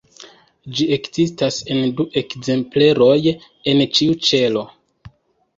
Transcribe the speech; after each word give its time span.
Ĝi 0.77 0.85
ekzistas 0.95 1.59
en 1.75 1.93
du 1.99 2.05
ekzempleroj 2.23 3.13
en 3.73 3.85
ĉiu 3.99 4.17
ĉelo. 4.31 4.69